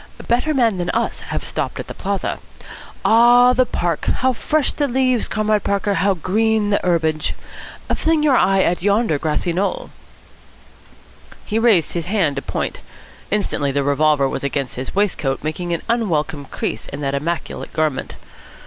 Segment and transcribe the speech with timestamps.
[0.27, 2.39] Better men than us have stopped at the Plaza.
[3.05, 4.05] Ah, the Park!
[4.05, 7.35] How fresh the leaves, Comrade Parker, how green the herbage!
[7.95, 9.91] Fling your eye at yonder grassy knoll."
[11.45, 12.79] He raised his hand to point.
[13.29, 18.15] Instantly the revolver was against his waistcoat, making an unwelcome crease in that immaculate garment.